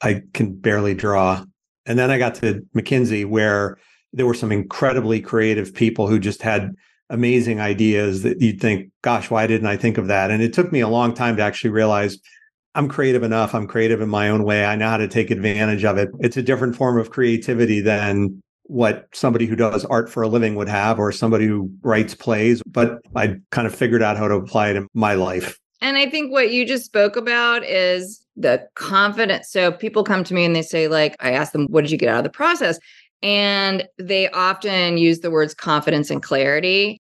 [0.00, 1.44] I can barely draw.
[1.86, 3.78] And then i got to mckinsey where
[4.12, 6.74] there were some incredibly creative people who just had
[7.10, 10.30] amazing ideas that you'd think, gosh, why didn't I think of that?
[10.30, 12.18] And it took me a long time to actually realize
[12.74, 13.54] I'm creative enough.
[13.54, 14.64] I'm creative in my own way.
[14.64, 16.10] I know how to take advantage of it.
[16.20, 20.54] It's a different form of creativity than what somebody who does art for a living
[20.54, 24.34] would have or somebody who writes plays, but I kind of figured out how to
[24.34, 25.58] apply it in my life.
[25.80, 29.50] And I think what you just spoke about is the confidence.
[29.50, 31.98] So people come to me and they say, like, I ask them, what did you
[31.98, 32.78] get out of the process?
[33.22, 37.00] And they often use the words confidence and clarity.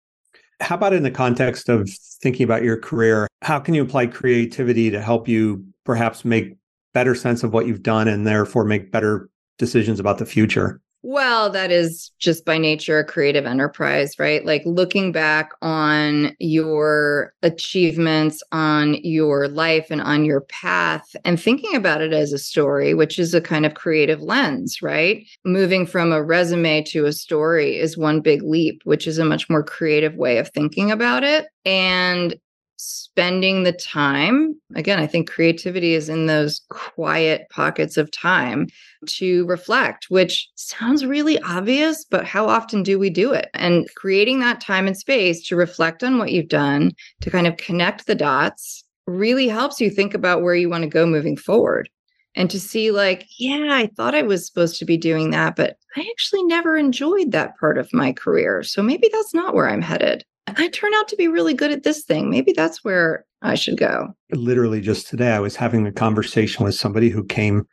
[0.60, 1.88] How about in the context of
[2.20, 3.26] thinking about your career?
[3.42, 6.56] How can you apply creativity to help you perhaps make
[6.92, 10.80] better sense of what you've done and therefore make better decisions about the future?
[11.02, 14.44] Well, that is just by nature a creative enterprise, right?
[14.44, 21.74] Like looking back on your achievements, on your life, and on your path, and thinking
[21.74, 25.26] about it as a story, which is a kind of creative lens, right?
[25.42, 29.48] Moving from a resume to a story is one big leap, which is a much
[29.48, 31.46] more creative way of thinking about it.
[31.64, 32.34] And
[32.80, 38.66] spending the time again i think creativity is in those quiet pockets of time
[39.06, 43.48] to reflect which sounds really obvious but how often do we do it?
[43.54, 47.56] And creating that time and space to reflect on what you've done to kind of
[47.56, 51.88] connect the dots really helps you think about where you want to go moving forward.
[52.36, 55.76] And to see like yeah i thought i was supposed to be doing that but
[55.96, 59.82] i actually never enjoyed that part of my career so maybe that's not where i'm
[59.82, 62.30] headed I turn out to be really good at this thing.
[62.30, 64.08] Maybe that's where I should go.
[64.32, 67.66] Literally, just today, I was having a conversation with somebody who came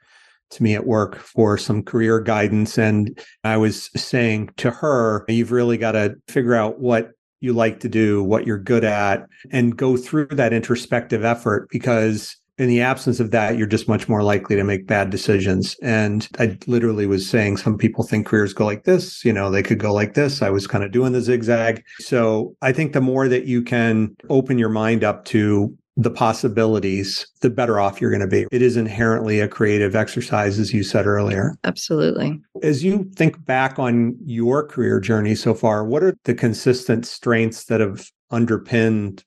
[0.51, 2.77] to me at work for some career guidance.
[2.77, 7.79] And I was saying to her, you've really got to figure out what you like
[7.81, 12.81] to do, what you're good at, and go through that introspective effort because in the
[12.81, 15.75] absence of that, you're just much more likely to make bad decisions.
[15.81, 19.63] And I literally was saying some people think careers go like this, you know, they
[19.63, 20.41] could go like this.
[20.41, 21.83] I was kind of doing the zigzag.
[21.99, 27.27] So I think the more that you can open your mind up to the possibilities,
[27.41, 28.45] the better off you're going to be.
[28.51, 31.57] It is inherently a creative exercise, as you said earlier.
[31.63, 32.39] Absolutely.
[32.61, 37.65] As you think back on your career journey so far, what are the consistent strengths
[37.65, 39.23] that have underpinned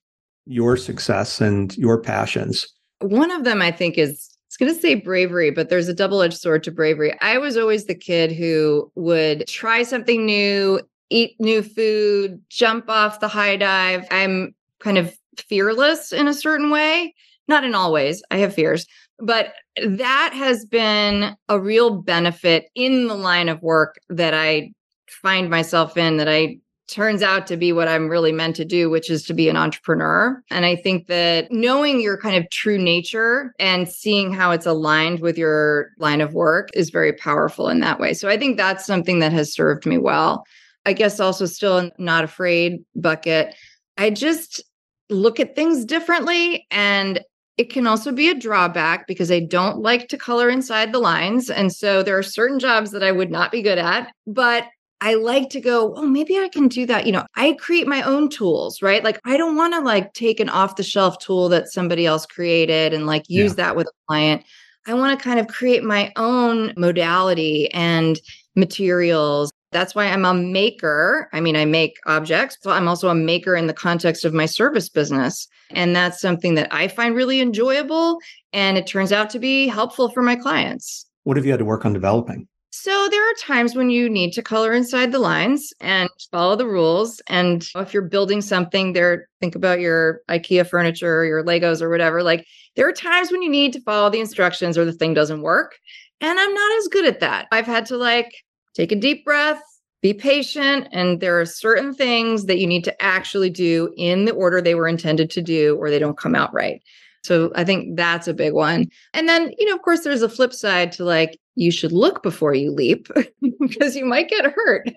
[0.46, 2.72] your success and your passions?
[3.00, 6.22] One of them, I think, is it's going to say bravery, but there's a double
[6.22, 7.16] edged sword to bravery.
[7.20, 13.20] I was always the kid who would try something new, eat new food, jump off
[13.20, 14.06] the high dive.
[14.10, 17.14] I'm kind of fearless in a certain way,
[17.46, 18.22] not in all ways.
[18.32, 18.86] I have fears,
[19.20, 19.54] but
[19.86, 24.72] that has been a real benefit in the line of work that I
[25.08, 26.58] find myself in that I
[26.90, 29.57] turns out to be what I'm really meant to do, which is to be an
[29.57, 30.42] entrepreneur.
[30.50, 35.20] And I think that knowing your kind of true nature and seeing how it's aligned
[35.20, 38.12] with your line of work is very powerful in that way.
[38.12, 40.44] So I think that's something that has served me well.
[40.85, 43.55] I guess also still not afraid bucket.
[43.96, 44.62] I just
[45.09, 47.20] look at things differently and
[47.57, 51.50] it can also be a drawback because I don't like to color inside the lines.
[51.50, 54.64] And so there are certain jobs that I would not be good at, but
[55.00, 57.06] I like to go, oh, maybe I can do that.
[57.06, 59.02] You know, I create my own tools, right?
[59.02, 62.26] Like, I don't want to like take an off the shelf tool that somebody else
[62.26, 63.64] created and like use yeah.
[63.64, 64.44] that with a client.
[64.86, 68.20] I want to kind of create my own modality and
[68.56, 69.52] materials.
[69.72, 71.28] That's why I'm a maker.
[71.32, 74.46] I mean, I make objects, but I'm also a maker in the context of my
[74.46, 75.46] service business.
[75.70, 78.18] And that's something that I find really enjoyable.
[78.52, 81.06] And it turns out to be helpful for my clients.
[81.24, 82.48] What have you had to work on developing?
[82.82, 86.66] So there are times when you need to color inside the lines and follow the
[86.66, 87.20] rules.
[87.26, 91.90] And if you're building something there, think about your IKEA furniture, or your Legos or
[91.90, 92.22] whatever.
[92.22, 95.42] Like there are times when you need to follow the instructions or the thing doesn't
[95.42, 95.76] work.
[96.22, 97.48] And I'm not as good at that.
[97.52, 98.32] I've had to like
[98.72, 99.60] take a deep breath,
[100.00, 100.88] be patient.
[100.90, 104.74] And there are certain things that you need to actually do in the order they
[104.74, 106.80] were intended to do, or they don't come out right.
[107.22, 108.86] So I think that's a big one.
[109.12, 112.22] And then, you know, of course, there's a flip side to like, you should look
[112.22, 113.08] before you leap
[113.60, 114.90] because you might get hurt.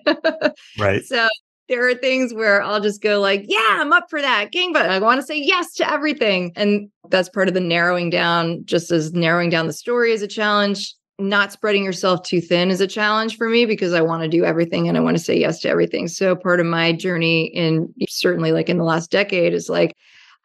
[0.78, 1.04] right.
[1.04, 1.28] So
[1.68, 4.50] there are things where I'll just go like, yeah, I'm up for that.
[4.50, 6.52] Gang, but I want to say yes to everything.
[6.56, 10.28] And that's part of the narrowing down, just as narrowing down the story is a
[10.28, 10.94] challenge.
[11.18, 14.44] Not spreading yourself too thin is a challenge for me because I want to do
[14.44, 16.08] everything and I want to say yes to everything.
[16.08, 19.94] So part of my journey in certainly like in the last decade is like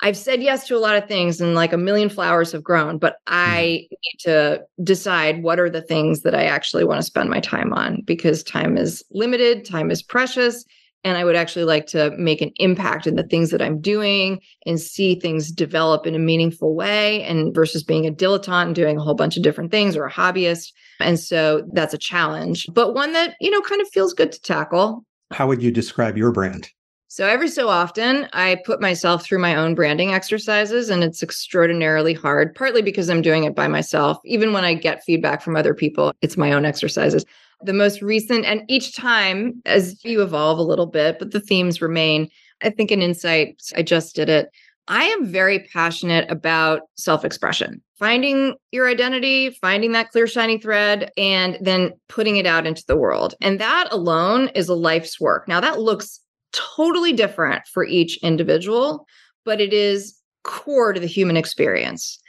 [0.01, 2.97] I've said yes to a lot of things and like a million flowers have grown,
[2.97, 3.35] but mm-hmm.
[3.35, 7.39] I need to decide what are the things that I actually want to spend my
[7.39, 10.63] time on because time is limited, time is precious.
[11.03, 14.41] and I would actually like to make an impact in the things that I'm doing
[14.65, 18.97] and see things develop in a meaningful way and versus being a dilettante and doing
[18.97, 20.73] a whole bunch of different things or a hobbyist.
[20.99, 24.41] And so that's a challenge, but one that, you know, kind of feels good to
[24.41, 25.05] tackle.
[25.31, 26.69] How would you describe your brand?
[27.11, 32.13] So every so often, I put myself through my own branding exercises, and it's extraordinarily
[32.13, 34.19] hard, partly because I'm doing it by myself.
[34.25, 37.25] Even when I get feedback from other people, it's my own exercises.
[37.63, 41.81] The most recent, and each time as you evolve a little bit, but the themes
[41.81, 42.29] remain.
[42.61, 44.49] I think an insight, I just did it.
[44.87, 51.11] I am very passionate about self expression, finding your identity, finding that clear, shiny thread,
[51.17, 53.33] and then putting it out into the world.
[53.41, 55.47] And that alone is a life's work.
[55.47, 56.19] Now, that looks
[56.51, 59.05] totally different for each individual,
[59.45, 62.19] but it is core to the human experience.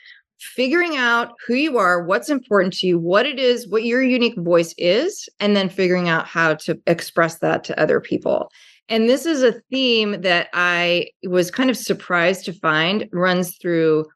[0.40, 4.38] Figuring out who you are, what's important to you, what it is, what your unique
[4.38, 8.50] voice is, and then figuring out how to express that to other people.
[8.88, 14.06] And this is a theme that I was kind of surprised to find runs through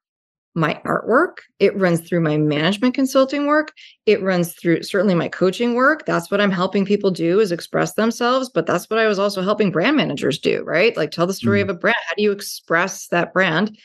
[0.55, 1.39] my artwork.
[1.59, 3.73] It runs through my management consulting work.
[4.07, 6.07] It runs through certainly my coaching work.
[6.07, 8.49] That's what I'm helping people do is express themselves.
[8.49, 10.97] But that's what I was also helping brand managers do, right?
[10.97, 11.97] Like tell the story mm of a brand.
[12.07, 13.77] How do you express that brand?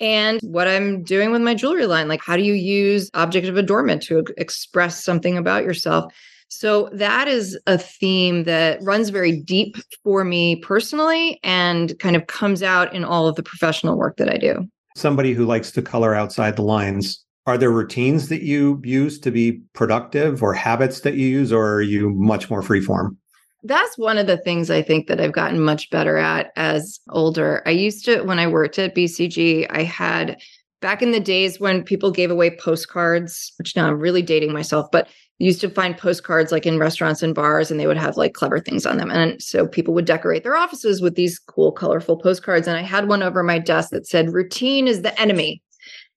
[0.00, 3.56] And what I'm doing with my jewelry line, like how do you use object of
[3.56, 6.12] adornment to express something about yourself?
[6.48, 12.26] So that is a theme that runs very deep for me personally and kind of
[12.26, 15.82] comes out in all of the professional work that I do somebody who likes to
[15.82, 21.00] color outside the lines, are there routines that you use to be productive or habits
[21.00, 23.16] that you use, or are you much more freeform?
[23.62, 27.62] That's one of the things I think that I've gotten much better at as older.
[27.66, 30.40] I used to, when I worked at BCG, I had
[30.80, 34.88] back in the days when people gave away postcards, which now I'm really dating myself,
[34.92, 35.08] but
[35.38, 38.58] used to find postcards like in restaurants and bars and they would have like clever
[38.58, 39.10] things on them.
[39.10, 42.66] And so people would decorate their offices with these cool colorful postcards.
[42.66, 45.62] And i had one over my desk that said routine is the enemy.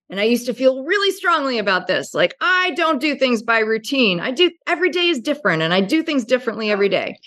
[0.09, 2.13] And i used to feel really strongly about this.
[2.13, 4.20] Like i don't do things by routine.
[4.20, 7.17] I do every day is different and i do things differently every day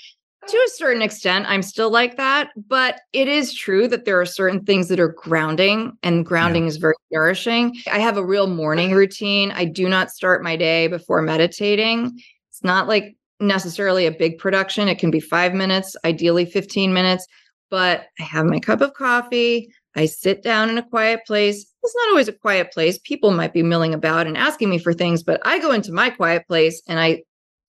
[0.49, 2.51] to a certain extent, I'm still like that.
[2.69, 6.69] But it is true that there are certain things that are grounding, and grounding yeah.
[6.69, 7.77] is very nourishing.
[7.91, 9.53] I have a real morning routine.
[9.53, 12.21] I do not start my day before meditating.
[12.51, 17.27] It's not like necessarily a big production, it can be five minutes, ideally 15 minutes.
[17.71, 19.73] But I have my cup of coffee.
[19.97, 21.67] I sit down in a quiet place.
[21.83, 22.99] It's not always a quiet place.
[22.99, 26.11] People might be milling about and asking me for things, but I go into my
[26.11, 27.25] quiet place and I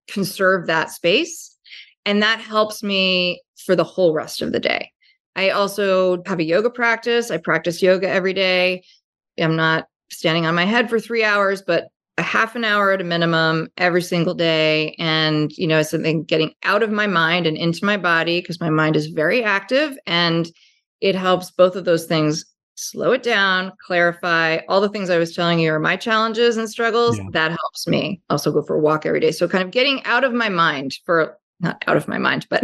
[0.07, 1.52] conserve that space
[2.05, 4.91] and that helps me for the whole rest of the day.
[5.35, 7.31] I also have a yoga practice.
[7.31, 8.83] I practice yoga every day.
[9.39, 11.87] I'm not standing on my head for three hours, but
[12.17, 14.95] a half an hour at a minimum every single day.
[14.99, 18.69] And, you know, something getting out of my mind and into my body because my
[18.69, 19.97] mind is very active.
[20.05, 20.47] And
[21.01, 22.45] it helps both of those things
[22.75, 26.69] slow it down, clarify all the things I was telling you are my challenges and
[26.69, 27.17] struggles.
[27.17, 27.25] Yeah.
[27.31, 28.21] That helps me.
[28.29, 29.31] Also go for a walk every day.
[29.31, 32.63] So kind of getting out of my mind for not out of my mind, but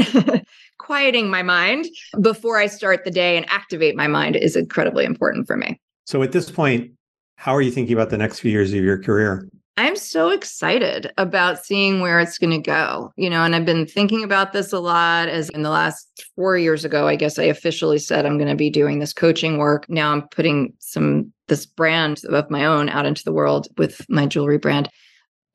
[0.77, 1.87] quieting my mind
[2.21, 5.79] before I start the day and activate my mind is incredibly important for me.
[6.05, 6.91] So at this point,
[7.35, 9.47] how are you thinking about the next few years of your career?
[9.77, 13.13] I'm so excited about seeing where it's going to go.
[13.15, 16.57] You know, and I've been thinking about this a lot as in the last 4
[16.57, 19.85] years ago, I guess I officially said I'm going to be doing this coaching work.
[19.87, 24.25] Now I'm putting some this brand of my own out into the world with my
[24.25, 24.89] jewelry brand.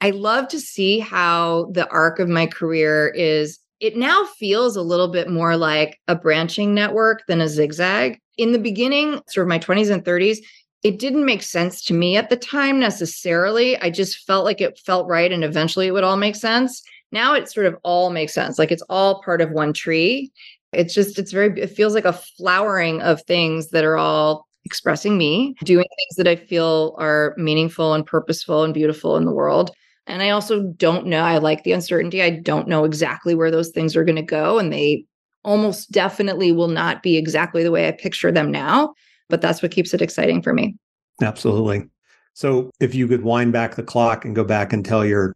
[0.01, 3.59] I love to see how the arc of my career is.
[3.81, 8.19] It now feels a little bit more like a branching network than a zigzag.
[8.37, 10.39] In the beginning, sort of my 20s and 30s,
[10.83, 13.77] it didn't make sense to me at the time necessarily.
[13.79, 16.83] I just felt like it felt right and eventually it would all make sense.
[17.11, 18.59] Now it sort of all makes sense.
[18.59, 20.31] Like it's all part of one tree.
[20.73, 25.19] It's just, it's very, it feels like a flowering of things that are all expressing
[25.19, 29.71] me, doing things that I feel are meaningful and purposeful and beautiful in the world.
[30.07, 31.23] And I also don't know.
[31.23, 32.23] I like the uncertainty.
[32.23, 34.59] I don't know exactly where those things are going to go.
[34.59, 35.05] And they
[35.45, 38.95] almost definitely will not be exactly the way I picture them now.
[39.29, 40.77] But that's what keeps it exciting for me.
[41.23, 41.89] Absolutely.
[42.35, 45.35] So if you could wind back the clock and go back and tell your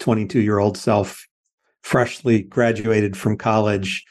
[0.00, 1.26] 22 year old self,
[1.82, 4.04] freshly graduated from college,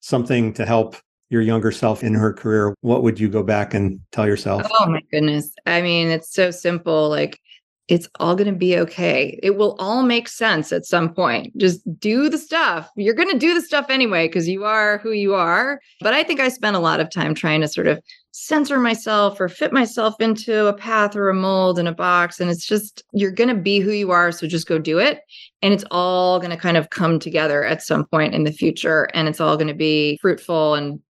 [0.00, 0.96] something to help
[1.28, 4.62] your younger self in her career, what would you go back and tell yourself?
[4.80, 5.50] Oh my goodness.
[5.66, 7.08] I mean, it's so simple.
[7.08, 7.40] Like
[7.88, 9.38] it's all going to be okay.
[9.42, 11.56] It will all make sense at some point.
[11.56, 12.90] Just do the stuff.
[12.96, 15.80] You're going to do the stuff anyway because you are who you are.
[16.00, 18.00] But I think I spent a lot of time trying to sort of
[18.32, 22.40] censor myself or fit myself into a path or a mold in a box.
[22.40, 24.32] And it's just, you're going to be who you are.
[24.32, 25.20] So just go do it.
[25.62, 29.08] And it's all going to kind of come together at some point in the future.
[29.14, 31.00] And it's all going to be fruitful and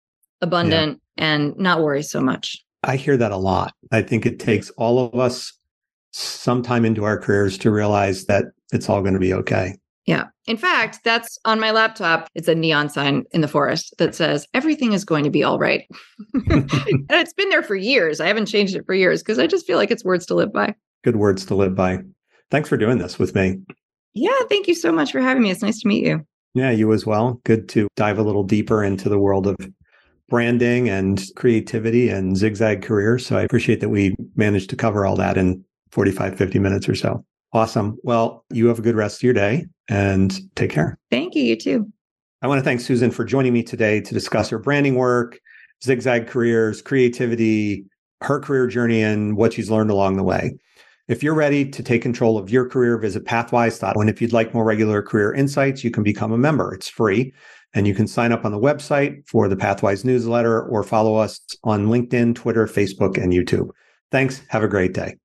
[0.41, 1.24] abundant yeah.
[1.24, 2.62] and not worry so much.
[2.84, 3.74] I hear that a lot.
[3.91, 5.53] I think it takes all of us
[6.12, 9.76] some time into our careers to realize that it's all going to be okay.
[10.07, 10.26] Yeah.
[10.47, 12.28] In fact, that's on my laptop.
[12.34, 15.59] It's a neon sign in the forest that says everything is going to be all
[15.59, 15.82] right.
[16.34, 16.70] and
[17.11, 18.20] it's been there for years.
[18.20, 20.53] I haven't changed it for years because I just feel like it's words to live
[20.53, 20.74] by.
[21.03, 21.99] Good words to live by.
[22.53, 23.59] Thanks for doing this with me.
[24.14, 24.39] Yeah.
[24.49, 25.51] Thank you so much for having me.
[25.51, 26.24] It's nice to meet you.
[26.55, 27.41] Yeah, you as well.
[27.45, 29.57] Good to dive a little deeper into the world of
[30.28, 33.26] branding and creativity and zigzag careers.
[33.26, 36.94] So I appreciate that we managed to cover all that in 45, 50 minutes or
[36.94, 37.24] so.
[37.52, 37.96] Awesome.
[38.02, 40.98] Well, you have a good rest of your day and take care.
[41.10, 41.42] Thank you.
[41.42, 41.92] You too.
[42.42, 45.40] I want to thank Susan for joining me today to discuss her branding work,
[45.82, 47.86] zigzag careers, creativity,
[48.20, 50.56] her career journey, and what she's learned along the way.
[51.08, 54.00] If you're ready to take control of your career, visit pathwise.com.
[54.00, 56.74] And if you'd like more regular career insights, you can become a member.
[56.74, 57.32] It's free.
[57.74, 61.40] And you can sign up on the website for the Pathwise newsletter or follow us
[61.62, 63.70] on LinkedIn, Twitter, Facebook, and YouTube.
[64.10, 64.42] Thanks.
[64.48, 65.16] Have a great day.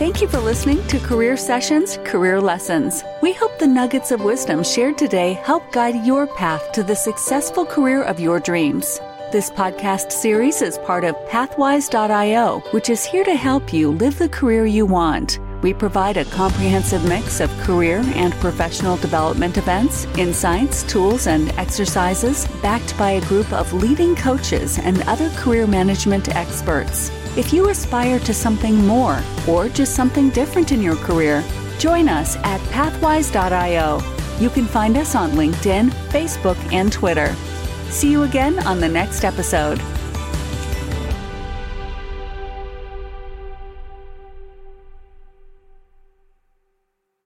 [0.00, 3.04] Thank you for listening to Career Sessions Career Lessons.
[3.20, 7.66] We hope the nuggets of wisdom shared today help guide your path to the successful
[7.66, 8.98] career of your dreams.
[9.30, 14.30] This podcast series is part of Pathwise.io, which is here to help you live the
[14.30, 15.38] career you want.
[15.62, 22.46] We provide a comprehensive mix of career and professional development events, insights, tools, and exercises
[22.62, 27.10] backed by a group of leading coaches and other career management experts.
[27.36, 31.44] If you aspire to something more or just something different in your career,
[31.78, 34.00] join us at pathwise.io.
[34.40, 37.34] You can find us on LinkedIn, Facebook, and Twitter.
[37.90, 39.78] See you again on the next episode.